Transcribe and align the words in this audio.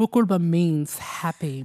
Pukulba 0.00 0.40
means 0.40 0.96
happy. 0.96 1.62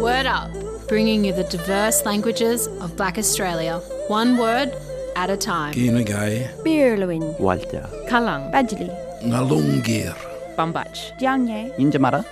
Word 0.00 0.24
Up, 0.24 0.48
bringing 0.88 1.22
you 1.22 1.34
the 1.34 1.44
diverse 1.52 2.06
languages 2.06 2.66
of 2.80 2.96
Black 2.96 3.18
Australia, 3.18 3.76
one 4.08 4.38
word 4.38 4.72
at 5.16 5.28
a 5.28 5.36
time. 5.36 5.74
Kinagay, 5.74 6.48
Birluin, 6.64 7.38
Walter, 7.38 7.84
Kalang, 8.08 8.48
Badjali, 8.50 8.88
Ngalungir, 9.20 10.16
Bambach, 10.56 11.12
Jiangye, 11.20 11.76
Injamara, 11.76 12.24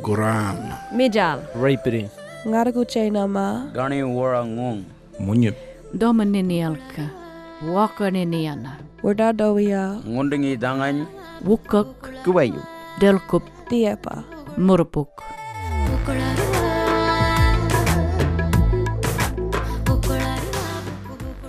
Guram, 0.00 0.70
Mijal, 0.92 1.42
Rapiri, 1.58 2.08
Ngaraguche 2.46 3.10
Nama, 3.10 3.68
Gani 3.74 4.02
Warangong, 4.02 4.84
Munyip, 5.18 5.56
Domaninialka, 5.92 7.10
Wakaniniana, 7.64 8.78
Wardadowia, 9.02 9.98
Ngundingi 10.06 10.56
Dangan, 10.56 11.08
Wukuk, 11.42 12.22
Kuwayu, 12.22 12.62
Delkup, 13.00 13.42
Diepa. 13.68 14.24
Murupuk. 14.56 15.08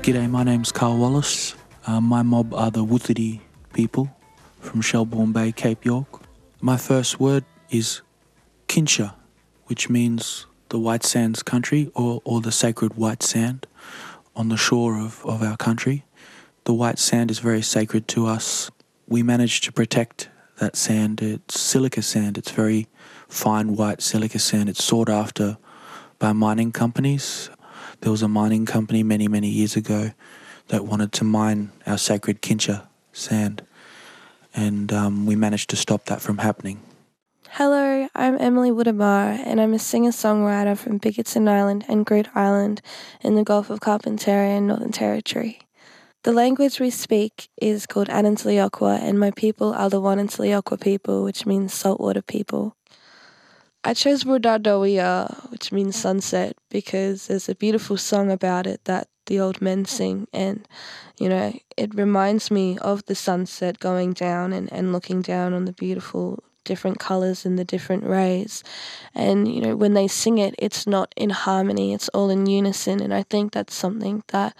G'day, 0.01 0.29
my 0.29 0.43
name's 0.43 0.71
Carl 0.71 0.97
Wallace. 0.97 1.55
Uh, 1.85 2.01
my 2.01 2.23
mob 2.23 2.51
are 2.53 2.71
the 2.71 2.83
Wuthidi 2.83 3.41
people 3.73 4.09
from 4.59 4.81
Shelburne 4.81 5.31
Bay, 5.33 5.51
Cape 5.51 5.85
York. 5.85 6.07
My 6.61 6.77
first 6.77 7.19
word 7.19 7.45
is 7.69 8.01
Kinsha, 8.67 9.13
which 9.65 9.87
means 9.87 10.47
the 10.69 10.79
white 10.79 11.03
sands 11.03 11.43
country 11.43 11.91
or, 11.93 12.21
or 12.25 12.41
the 12.41 12.51
sacred 12.51 12.95
white 12.95 13.21
sand 13.21 13.67
on 14.35 14.49
the 14.49 14.57
shore 14.57 14.97
of, 14.99 15.23
of 15.25 15.43
our 15.43 15.57
country. 15.57 16.05
The 16.63 16.73
white 16.73 16.97
sand 16.97 17.29
is 17.29 17.37
very 17.37 17.61
sacred 17.61 18.07
to 18.09 18.25
us. 18.25 18.71
We 19.07 19.21
managed 19.21 19.63
to 19.65 19.71
protect 19.71 20.29
that 20.57 20.75
sand. 20.75 21.21
It's 21.21 21.59
silica 21.59 22.01
sand, 22.01 22.37
it's 22.37 22.51
very 22.51 22.87
fine 23.27 23.75
white 23.75 24.01
silica 24.01 24.39
sand. 24.39 24.69
It's 24.69 24.83
sought 24.83 25.09
after 25.09 25.57
by 26.19 26.33
mining 26.33 26.71
companies. 26.71 27.49
There 28.01 28.11
was 28.11 28.21
a 28.21 28.27
mining 28.27 28.65
company 28.65 29.03
many, 29.03 29.27
many 29.27 29.49
years 29.49 29.75
ago 29.75 30.11
that 30.67 30.85
wanted 30.85 31.11
to 31.13 31.23
mine 31.23 31.71
our 31.85 31.97
sacred 31.97 32.41
Kincha 32.41 32.87
sand, 33.13 33.65
and 34.53 34.91
um, 34.91 35.25
we 35.25 35.35
managed 35.35 35.69
to 35.71 35.75
stop 35.75 36.05
that 36.05 36.21
from 36.21 36.39
happening. 36.39 36.81
Hello, 37.51 38.09
I'm 38.13 38.37
Emily 38.39 38.69
Wurramara, 38.71 39.39
and 39.45 39.61
I'm 39.61 39.73
a 39.73 39.79
singer 39.79 40.11
songwriter 40.11 40.77
from 40.77 40.99
Bickerton 40.99 41.47
Island 41.47 41.85
and 41.87 42.05
Groote 42.05 42.29
Eylandt 42.33 42.81
in 43.21 43.35
the 43.35 43.43
Gulf 43.43 43.69
of 43.69 43.79
Carpentaria 43.79 44.57
and 44.57 44.67
Northern 44.67 44.91
Territory. 44.91 45.64
The 46.25 46.33
language 46.33 46.79
we 46.79 46.89
speak 46.89 47.49
is 47.61 47.85
called 47.85 48.07
Anindilyakwa, 48.07 48.99
and 48.99 49.19
my 49.19 49.29
people 49.29 49.75
are 49.75 49.91
the 49.91 50.01
Wanantaliokwa 50.01 50.81
people, 50.81 51.23
which 51.23 51.45
means 51.45 51.71
saltwater 51.71 52.23
people. 52.23 52.75
I 53.83 53.93
chose 53.93 54.23
Wardadowia, 54.23 55.51
which 55.51 55.71
means 55.71 55.95
sunset, 55.95 56.57
because 56.71 57.27
there's 57.27 57.47
a 57.47 57.53
beautiful 57.53 57.95
song 57.95 58.31
about 58.31 58.65
it 58.65 58.85
that 58.85 59.07
the 59.27 59.39
old 59.39 59.61
men 59.61 59.85
sing, 59.85 60.27
and 60.33 60.67
you 61.19 61.29
know, 61.29 61.53
it 61.77 61.93
reminds 61.93 62.49
me 62.49 62.79
of 62.79 63.05
the 63.05 63.13
sunset 63.13 63.77
going 63.77 64.13
down 64.13 64.51
and, 64.51 64.73
and 64.73 64.91
looking 64.91 65.21
down 65.21 65.53
on 65.53 65.65
the 65.65 65.73
beautiful 65.73 66.43
different 66.65 66.99
colors 66.99 67.45
and 67.45 67.57
the 67.57 67.63
different 67.63 68.03
rays. 68.03 68.63
And, 69.13 69.47
you 69.47 69.61
know, 69.61 69.75
when 69.75 69.93
they 69.93 70.07
sing 70.07 70.37
it, 70.37 70.55
it's 70.57 70.85
not 70.85 71.13
in 71.15 71.29
harmony, 71.29 71.93
it's 71.93 72.09
all 72.09 72.29
in 72.29 72.45
unison. 72.45 72.99
And 72.99 73.13
I 73.13 73.23
think 73.23 73.53
that's 73.53 73.73
something 73.73 74.23
that 74.27 74.55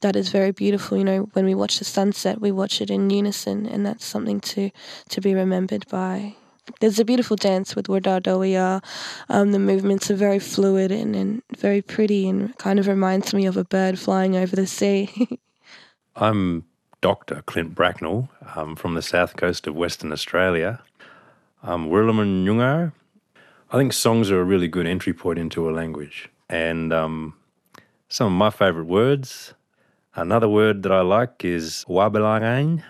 that 0.00 0.16
is 0.16 0.30
very 0.30 0.50
beautiful. 0.50 0.98
You 0.98 1.04
know, 1.04 1.28
when 1.32 1.44
we 1.44 1.54
watch 1.54 1.78
the 1.78 1.84
sunset, 1.84 2.40
we 2.40 2.50
watch 2.50 2.80
it 2.80 2.90
in 2.90 3.10
unison, 3.10 3.66
and 3.66 3.84
that's 3.84 4.04
something 4.04 4.40
to, 4.40 4.70
to 5.10 5.20
be 5.20 5.34
remembered 5.34 5.86
by. 5.88 6.34
There's 6.80 6.98
a 6.98 7.04
beautiful 7.04 7.36
dance 7.36 7.74
with 7.74 7.88
Wardadoia. 7.88 8.82
Um, 9.28 9.52
the 9.52 9.58
movements 9.58 10.10
are 10.10 10.14
very 10.14 10.38
fluid 10.38 10.92
and, 10.92 11.16
and 11.16 11.42
very 11.56 11.82
pretty 11.82 12.28
and 12.28 12.56
kind 12.58 12.78
of 12.78 12.86
reminds 12.86 13.34
me 13.34 13.46
of 13.46 13.56
a 13.56 13.64
bird 13.64 13.98
flying 13.98 14.36
over 14.36 14.54
the 14.54 14.66
sea. 14.66 15.28
I'm 16.16 16.64
Dr. 17.00 17.42
Clint 17.46 17.74
Bracknell 17.74 18.28
um, 18.54 18.76
from 18.76 18.94
the 18.94 19.02
south 19.02 19.36
coast 19.36 19.66
of 19.66 19.74
Western 19.74 20.12
Australia. 20.12 20.82
Wirlaman 21.62 22.44
Nyungar. 22.44 22.92
I 23.70 23.76
think 23.76 23.92
songs 23.92 24.30
are 24.30 24.40
a 24.40 24.44
really 24.44 24.66
good 24.66 24.86
entry 24.86 25.12
point 25.12 25.38
into 25.38 25.68
a 25.68 25.72
language. 25.72 26.30
And 26.48 26.92
um, 26.92 27.34
some 28.08 28.28
of 28.28 28.32
my 28.32 28.50
favourite 28.50 28.88
words, 28.88 29.52
another 30.14 30.48
word 30.48 30.82
that 30.84 30.92
I 30.92 31.02
like 31.02 31.44
is 31.44 31.84
wabalangain. 31.88 32.82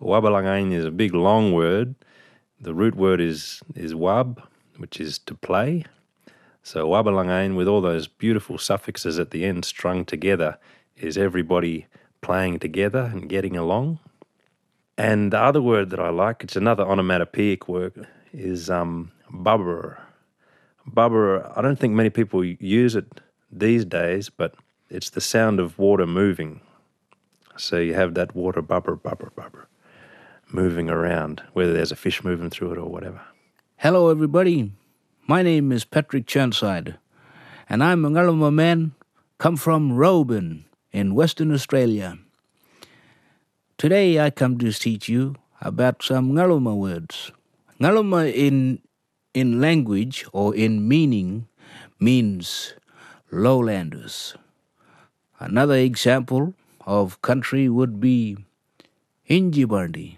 Wabalangain 0.00 0.72
is 0.72 0.84
a 0.86 0.90
big 0.90 1.14
long 1.14 1.52
word. 1.52 1.94
The 2.60 2.74
root 2.74 2.94
word 2.94 3.20
is, 3.20 3.60
is 3.74 3.94
wab, 3.94 4.42
which 4.78 4.98
is 4.98 5.18
to 5.20 5.34
play. 5.34 5.84
So 6.62 6.88
wabalangain, 6.88 7.56
with 7.56 7.68
all 7.68 7.80
those 7.80 8.08
beautiful 8.08 8.56
suffixes 8.56 9.18
at 9.18 9.32
the 9.32 9.44
end 9.44 9.64
strung 9.64 10.04
together, 10.04 10.58
is 10.96 11.18
everybody 11.18 11.86
playing 12.20 12.58
together 12.58 13.10
and 13.12 13.28
getting 13.28 13.56
along. 13.56 13.98
And 14.98 15.32
the 15.32 15.38
other 15.38 15.62
word 15.62 15.90
that 15.90 16.00
I 16.00 16.08
like, 16.08 16.42
it's 16.42 16.56
another 16.56 16.82
onomatopoeic 16.82 17.68
word, 17.68 18.08
is 18.32 18.68
um, 18.68 19.12
bubber. 19.30 19.96
Bubber, 20.84 21.52
I 21.56 21.62
don't 21.62 21.78
think 21.78 21.94
many 21.94 22.10
people 22.10 22.44
use 22.44 22.96
it 22.96 23.06
these 23.52 23.84
days, 23.84 24.28
but 24.28 24.56
it's 24.90 25.10
the 25.10 25.20
sound 25.20 25.60
of 25.60 25.78
water 25.78 26.04
moving. 26.04 26.60
So 27.56 27.78
you 27.78 27.94
have 27.94 28.14
that 28.14 28.34
water 28.34 28.60
bubber, 28.60 28.96
bubber, 28.96 29.30
bubber, 29.36 29.68
moving 30.50 30.90
around, 30.90 31.44
whether 31.52 31.72
there's 31.72 31.92
a 31.92 31.96
fish 31.96 32.24
moving 32.24 32.50
through 32.50 32.72
it 32.72 32.78
or 32.78 32.90
whatever. 32.90 33.20
Hello, 33.76 34.08
everybody. 34.08 34.72
My 35.28 35.42
name 35.42 35.70
is 35.70 35.84
Patrick 35.84 36.26
Churnside, 36.26 36.96
and 37.68 37.84
I'm 37.84 38.04
a 38.04 38.10
Ngaluma 38.10 38.52
man, 38.52 38.94
come 39.38 39.56
from 39.56 39.92
Roebourne 39.92 40.64
in 40.90 41.14
Western 41.14 41.52
Australia. 41.52 42.18
Today 43.78 44.18
I 44.18 44.30
come 44.30 44.58
to 44.58 44.72
teach 44.72 45.08
you 45.08 45.36
about 45.60 46.02
some 46.02 46.32
Ngaluma 46.32 46.76
words. 46.76 47.30
Ngaluma 47.80 48.34
in, 48.34 48.82
in 49.34 49.60
language 49.60 50.26
or 50.32 50.52
in 50.52 50.88
meaning 50.88 51.46
means 52.00 52.74
lowlanders. 53.30 54.34
Another 55.38 55.76
example 55.76 56.54
of 56.86 57.22
country 57.22 57.68
would 57.68 58.00
be 58.00 58.38
Hinjibandi. 59.30 60.16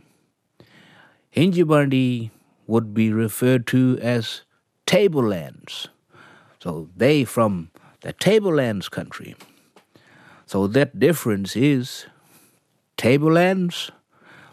Hinjibandi 1.36 2.30
would 2.66 2.94
be 2.94 3.12
referred 3.12 3.66
to 3.66 3.98
as 4.00 4.40
tablelands. 4.86 5.88
So 6.62 6.88
they 6.96 7.24
from 7.24 7.70
the 8.00 8.14
tablelands 8.14 8.88
country. 8.88 9.36
So 10.46 10.66
that 10.68 10.98
difference 10.98 11.54
is 11.54 12.06
tablelands, 13.00 13.90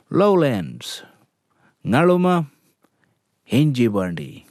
lowlands, 0.10 1.04
Ngaluma, 1.86 2.50
Hinjibandi. 3.52 4.46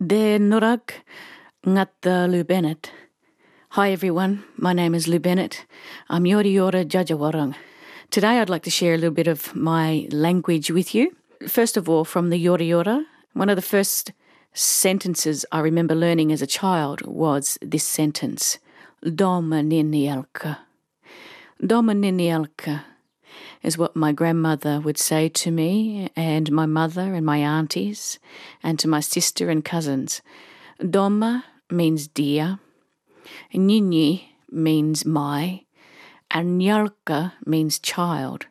De 0.00 0.38
Nurak 0.38 0.92
Ngatta 1.66 2.30
Lou 2.30 2.44
Bennett. 2.44 2.92
Hi 3.70 3.90
everyone, 3.90 4.44
my 4.56 4.72
name 4.72 4.94
is 4.94 5.08
Lou 5.08 5.18
Bennett. 5.18 5.66
I'm 6.08 6.22
Yorta 6.22 6.54
Yorta 6.54 6.84
Jajawarang. 6.86 7.56
Today 8.10 8.38
I'd 8.38 8.48
like 8.48 8.62
to 8.62 8.70
share 8.70 8.94
a 8.94 8.96
little 8.96 9.10
bit 9.10 9.26
of 9.26 9.56
my 9.56 10.06
language 10.12 10.70
with 10.70 10.94
you. 10.94 11.16
First 11.48 11.76
of 11.76 11.88
all, 11.88 12.04
from 12.04 12.30
the 12.30 12.38
Yorta 12.38 12.64
Yorta, 12.64 13.04
one 13.32 13.50
of 13.50 13.56
the 13.56 13.70
first 13.74 14.12
sentences 14.52 15.44
I 15.50 15.58
remember 15.58 15.96
learning 15.96 16.30
as 16.30 16.42
a 16.42 16.46
child 16.46 17.02
was 17.04 17.58
this 17.60 17.82
sentence 17.82 18.60
Domaninialka. 19.04 20.67
Domaninialka 21.62 22.84
is 23.62 23.76
what 23.76 23.96
my 23.96 24.12
grandmother 24.12 24.80
would 24.80 24.98
say 24.98 25.28
to 25.28 25.50
me, 25.50 26.10
and 26.14 26.52
my 26.52 26.66
mother, 26.66 27.14
and 27.14 27.26
my 27.26 27.38
aunties, 27.38 28.18
and 28.62 28.78
to 28.78 28.88
my 28.88 29.00
sister 29.00 29.50
and 29.50 29.64
cousins. 29.64 30.22
Doma 30.80 31.42
means 31.70 32.06
dear, 32.06 32.60
Nini 33.52 34.34
means 34.50 35.04
my, 35.04 35.64
and 36.30 36.60
Nyalka 36.60 37.32
means 37.44 37.78
child. 37.78 38.46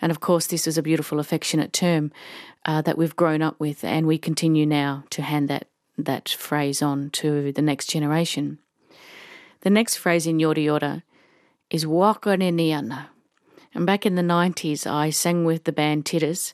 And 0.00 0.12
of 0.12 0.20
course, 0.20 0.46
this 0.46 0.66
is 0.66 0.78
a 0.78 0.82
beautiful, 0.82 1.18
affectionate 1.18 1.72
term 1.72 2.12
uh, 2.64 2.82
that 2.82 2.96
we've 2.96 3.16
grown 3.16 3.42
up 3.42 3.58
with, 3.58 3.82
and 3.82 4.06
we 4.06 4.18
continue 4.18 4.66
now 4.66 5.04
to 5.10 5.22
hand 5.22 5.48
that, 5.48 5.66
that 5.98 6.28
phrase 6.28 6.80
on 6.80 7.10
to 7.10 7.50
the 7.52 7.62
next 7.62 7.88
generation. 7.88 8.58
The 9.62 9.70
next 9.70 9.96
phrase 9.96 10.26
in 10.26 10.38
Yorta 10.38 10.64
Yorta 10.64 11.02
is 11.72 11.86
Wakaniniana. 11.86 13.06
And 13.74 13.86
back 13.86 14.04
in 14.04 14.14
the 14.14 14.22
90s, 14.22 14.86
I 14.86 15.08
sang 15.08 15.46
with 15.46 15.64
the 15.64 15.72
band 15.72 16.04
Tiddas, 16.04 16.52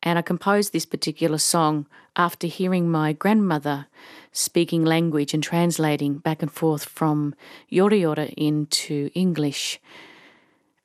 and 0.00 0.16
I 0.16 0.22
composed 0.22 0.72
this 0.72 0.86
particular 0.86 1.38
song 1.38 1.86
after 2.14 2.46
hearing 2.46 2.88
my 2.88 3.12
grandmother 3.12 3.88
speaking 4.30 4.84
language 4.84 5.34
and 5.34 5.42
translating 5.42 6.18
back 6.18 6.40
and 6.40 6.52
forth 6.52 6.84
from 6.84 7.34
Yorta 7.70 8.00
Yorta 8.00 8.32
into 8.36 9.10
English. 9.14 9.80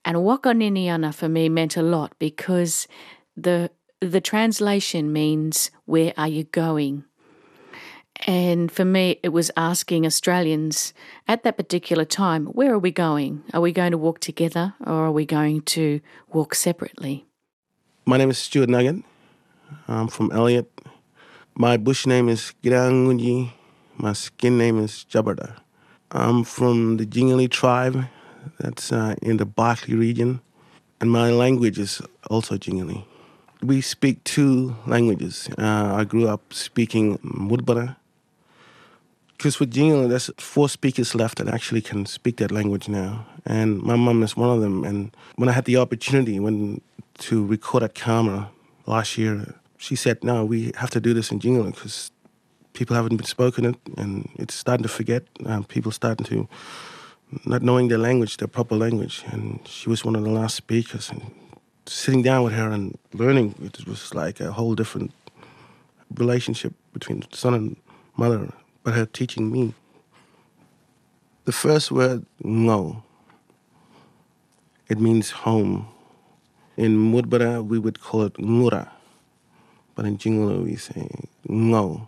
And 0.04 0.18
Wakaniniana 0.18 1.14
for 1.14 1.30
me 1.30 1.48
meant 1.48 1.78
a 1.78 1.84
lot 1.84 2.14
because 2.18 2.88
the 3.38 3.70
the 4.02 4.22
translation 4.22 5.14
means, 5.14 5.70
Where 5.86 6.14
are 6.18 6.28
you 6.28 6.46
going? 6.46 7.06
And 8.28 8.72
for 8.72 8.86
me, 8.86 9.20
it 9.24 9.30
was 9.30 9.52
asking 9.56 10.06
Australians 10.06 10.94
at 11.28 11.44
that 11.44 11.58
particular 11.58 12.06
time, 12.06 12.48
Where 12.48 12.74
are 12.74 12.80
we 12.80 12.92
going? 12.92 13.44
Are 13.54 13.62
we 13.62 13.72
going 13.72 13.92
to 13.92 13.98
walk 13.98 14.20
together 14.20 14.74
or 14.86 14.94
are 14.94 15.12
we 15.12 15.26
going 15.26 15.62
to 15.62 16.00
walk 16.30 16.56
separately? 16.56 17.26
My 18.06 18.18
name 18.18 18.30
is 18.30 18.38
Stuart 18.38 18.70
Nugget. 18.70 19.04
I'm 19.88 20.08
from 20.08 20.32
Elliot. 20.32 20.72
My 21.56 21.78
bush 21.78 22.06
name 22.06 22.30
is 22.30 22.54
Girangunji. 22.64 23.52
My 23.98 24.14
skin 24.14 24.58
name 24.58 24.80
is 24.80 25.06
Jabarda. 25.10 25.56
I'm 26.12 26.44
from 26.44 26.98
the 26.98 27.06
Jingali 27.06 27.50
tribe, 27.50 28.06
that's 28.60 28.92
uh, 28.92 29.16
in 29.22 29.38
the 29.38 29.46
Barkly 29.46 29.96
region, 29.96 30.42
and 31.02 31.12
my 31.12 31.30
language 31.32 31.80
is 31.80 32.02
also 32.30 32.58
Jingali. 32.58 33.06
We 33.62 33.82
speak 33.82 34.24
two 34.24 34.76
languages. 34.86 35.50
Uh, 35.58 35.96
I 35.96 36.04
grew 36.04 36.28
up 36.28 36.54
speaking 36.54 37.18
Mudbara, 37.20 37.96
because 39.38 39.60
with 39.60 39.74
Jingali, 39.74 40.10
there's 40.10 40.30
four 40.38 40.70
speakers 40.70 41.16
left 41.16 41.38
that 41.38 41.48
actually 41.48 41.82
can 41.82 42.06
speak 42.06 42.38
that 42.38 42.52
language 42.52 42.88
now, 42.88 43.26
and 43.46 43.82
my 43.82 43.96
mum 43.96 44.24
is 44.24 44.36
one 44.38 44.50
of 44.50 44.62
them. 44.62 44.84
And 44.84 45.16
when 45.36 45.50
I 45.50 45.54
had 45.54 45.66
the 45.66 45.78
opportunity 45.78 46.40
when 46.40 46.82
to 47.20 47.46
record 47.46 47.84
at 47.84 47.96
camera 47.96 48.50
last 48.86 49.18
year, 49.18 49.56
she 49.78 49.96
said, 49.96 50.24
"No, 50.24 50.46
we 50.46 50.72
have 50.78 50.90
to 50.92 51.00
do 51.00 51.14
this 51.14 51.32
in 51.32 51.40
Jingali 51.40 51.74
because 51.74 52.12
people 52.74 52.96
haven't 52.96 53.18
been 53.18 53.26
spoken 53.26 53.66
it, 53.66 53.76
and 53.98 54.30
it's 54.36 54.54
starting 54.54 54.84
to 54.84 54.90
forget. 54.90 55.24
People 55.68 55.92
starting 55.92 56.26
to 56.26 56.48
not 57.46 57.62
knowing 57.62 57.88
their 57.88 57.98
language, 57.98 58.38
their 58.38 58.48
proper 58.48 58.76
language. 58.76 59.24
And 59.28 59.60
she 59.68 59.90
was 59.90 60.06
one 60.06 60.16
of 60.16 60.24
the 60.24 60.30
last 60.30 60.56
speakers. 60.56 61.10
And 61.10 61.32
sitting 61.86 62.22
down 62.22 62.44
with 62.44 62.54
her 62.54 62.70
and 62.70 62.98
learning, 63.14 63.56
it 63.62 63.88
was 63.88 64.14
like 64.14 64.40
a 64.40 64.52
whole 64.52 64.76
different 64.76 65.12
relationship 66.16 66.74
between 66.94 67.24
son 67.32 67.54
and 67.54 67.76
mother. 68.16 68.52
But 68.86 68.94
her 68.94 69.06
teaching 69.06 69.52
me. 69.52 69.74
The 71.44 71.52
first 71.52 71.92
word, 71.92 72.26
no. 72.42 73.04
It 74.88 75.02
means 75.02 75.32
home. 75.32 75.90
In 76.78 77.12
Mudbara, 77.12 77.66
we 77.66 77.80
would 77.80 78.00
call 78.00 78.24
it 78.24 78.36
ngura. 78.36 78.88
But 79.96 80.06
in 80.06 80.18
Jingala, 80.18 80.64
we 80.64 80.78
say 80.78 81.10
no 81.50 82.08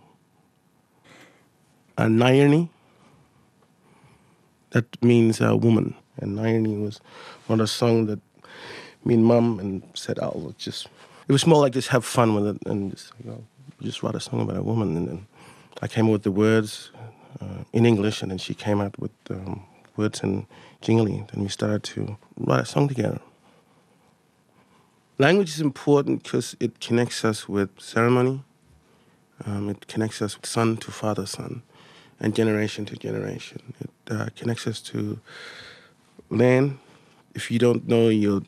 a 1.98 2.04
Nayani. 2.04 2.70
That 4.70 5.02
means 5.02 5.40
a 5.40 5.56
woman. 5.56 5.94
And 6.18 6.38
Nayani 6.38 6.80
was 6.80 7.00
one 7.48 7.60
of 7.60 7.64
the 7.64 7.68
songs 7.68 8.08
that 8.08 8.20
me 9.04 9.14
and 9.14 9.24
mom 9.24 9.58
and 9.58 9.82
said, 9.94 10.18
oh, 10.22 10.54
just, 10.58 10.86
it 11.26 11.32
was 11.32 11.46
more 11.46 11.60
like 11.60 11.72
just 11.72 11.88
have 11.88 12.04
fun 12.04 12.34
with 12.34 12.46
it 12.46 12.66
and 12.66 12.92
just, 12.92 13.12
you 13.22 13.30
know, 13.30 13.44
just 13.82 14.02
write 14.02 14.14
a 14.14 14.20
song 14.20 14.42
about 14.42 14.56
a 14.56 14.62
woman. 14.62 14.96
And 14.96 15.08
then 15.08 15.26
I 15.80 15.88
came 15.88 16.06
up 16.06 16.12
with 16.12 16.22
the 16.22 16.32
words 16.32 16.90
uh, 17.40 17.64
in 17.72 17.86
English 17.86 18.22
and 18.22 18.30
then 18.30 18.38
she 18.38 18.54
came 18.54 18.80
out 18.80 18.98
with 18.98 19.12
um, 19.30 19.64
words 19.96 20.20
in 20.20 20.46
Jingli. 20.82 21.32
and 21.32 21.42
we 21.42 21.48
started 21.48 21.82
to 21.84 22.16
write 22.36 22.60
a 22.60 22.66
song 22.66 22.88
together. 22.88 23.20
Language 25.18 25.50
is 25.50 25.60
important 25.60 26.22
because 26.22 26.56
it 26.60 26.80
connects 26.80 27.24
us 27.24 27.48
with 27.48 27.70
ceremony. 27.78 28.42
Um, 29.44 29.68
it 29.68 29.86
connects 29.86 30.22
us 30.22 30.36
with 30.36 30.46
son 30.46 30.76
to 30.78 30.90
father, 30.90 31.26
son 31.26 31.62
and 32.20 32.34
generation 32.34 32.84
to 32.86 32.96
generation. 32.96 33.74
It 33.80 33.90
uh, 34.10 34.28
connects 34.36 34.66
us 34.66 34.80
to 34.82 35.20
land. 36.30 36.78
If 37.34 37.50
you 37.50 37.58
don't 37.58 37.86
know 37.86 38.08
your 38.08 38.42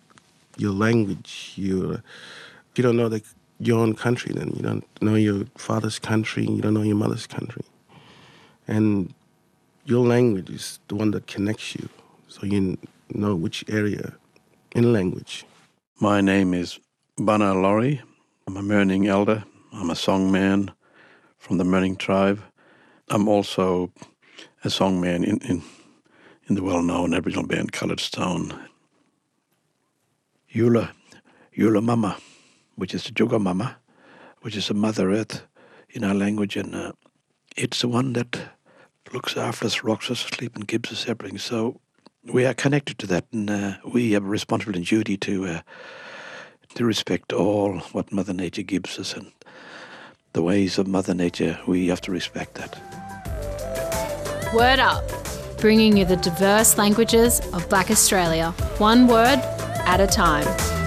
your 0.57 0.73
language, 0.73 1.53
you 1.57 1.93
if 1.93 2.77
you 2.77 2.83
don't 2.83 2.97
know 2.97 3.09
the, 3.09 3.23
your 3.61 3.79
own 3.79 3.95
country, 3.95 4.33
then 4.35 4.53
you 4.57 4.63
don't 4.63 4.85
know 5.03 5.15
your 5.15 5.45
father's 5.57 5.99
country, 5.99 6.47
you 6.47 6.63
don't 6.63 6.75
know 6.75 6.83
your 6.83 6.97
mother's 6.97 7.27
country, 7.27 7.63
and 8.67 9.13
your 9.85 10.05
language 10.05 10.49
is 10.51 10.81
the 10.89 10.95
one 10.95 11.11
that 11.11 11.27
connects 11.27 11.77
you, 11.77 11.89
so 12.27 12.47
you 12.47 12.79
know 13.11 13.35
which 13.37 13.65
area 13.69 14.15
in 14.75 14.93
language. 14.93 15.45
My 16.01 16.23
name 16.23 16.55
is 16.55 16.81
Buna 17.19 17.55
Lawrie. 17.55 18.01
I'm 18.47 18.57
a 18.57 18.63
Mirning 18.63 19.07
elder. 19.07 19.45
I'm 19.73 19.91
a 19.91 19.95
songman 19.95 20.71
from 21.39 21.59
the 21.59 21.65
Mirning 21.65 21.97
tribe. 21.97 22.41
I'm 23.09 23.29
also 23.29 23.93
a 24.65 24.69
songman 24.69 25.25
in, 25.25 25.39
in, 25.39 25.63
in 26.49 26.55
the 26.55 26.63
well 26.63 26.83
known 26.83 27.13
Aboriginal 27.13 27.47
band 27.47 27.73
Coloured 27.73 28.01
Stone. 28.01 28.55
Eula, 30.55 30.91
Eula 31.57 31.83
Mama, 31.83 32.17
which 32.81 32.95
is 32.95 33.05
the 33.05 33.13
Juga 33.13 33.39
Mama, 33.39 33.77
which 34.41 34.57
is 34.57 34.71
a 34.71 34.75
Mother 34.75 35.13
Earth 35.13 35.43
in 35.91 36.03
our 36.03 36.15
language, 36.15 36.57
and 36.57 36.75
uh, 36.75 36.93
it's 37.57 37.83
the 37.83 37.89
one 37.89 38.15
that 38.15 38.41
looks 39.13 39.37
after 39.37 39.67
us, 39.67 39.85
rocks 39.85 40.11
us 40.11 40.25
asleep, 40.25 40.57
and 40.57 40.67
gives 40.67 40.91
us 40.91 41.07
everything. 41.07 41.37
So 41.39 41.79
we 42.33 42.47
are 42.47 42.55
connected 42.55 42.99
to 43.01 43.07
that, 43.09 43.27
and 43.33 43.51
uh, 43.51 43.75
we 43.93 44.13
have 44.13 44.25
a 44.25 44.29
responsibility 44.29 44.79
and 44.79 44.87
duty 44.87 45.17
to 45.19 45.47
uh, 45.47 45.61
to 46.75 46.85
respect 46.85 47.33
all 47.33 47.81
what 47.93 48.13
Mother 48.13 48.33
Nature 48.33 48.63
gives 48.63 48.99
us, 48.99 49.15
and 49.15 49.31
the 50.33 50.43
ways 50.43 50.79
of 50.79 50.87
Mother 50.87 51.15
Nature, 51.15 51.59
we 51.67 51.89
have 51.89 52.01
to 52.03 52.13
respect 52.13 52.55
that. 52.55 52.81
Word 54.55 54.79
Up, 54.79 55.05
bringing 55.59 55.99
you 55.99 56.07
the 56.07 56.17
diverse 56.17 56.79
languages 56.79 57.41
of 57.53 57.69
Black 57.69 57.91
Australia, 57.91 58.53
one 58.79 59.07
word 59.07 59.39
at 59.85 60.01
a 60.01 60.07
time. 60.07 60.80